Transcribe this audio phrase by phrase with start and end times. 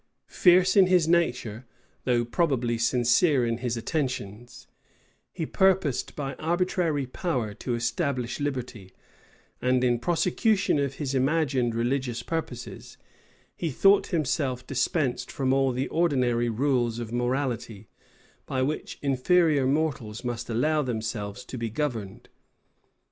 [0.25, 1.63] Fierce in his nature,
[2.05, 4.65] though probably sincere in his intentions,
[5.31, 8.93] he purposed by arbitrary power to establish liberty,
[9.61, 12.97] and, in prosecution of his imagined religious purposes,
[13.55, 17.87] he thought himself dispensed from all the ordinary rules of morality,
[18.47, 22.27] by which inferior mortals must allow themselves to be governed.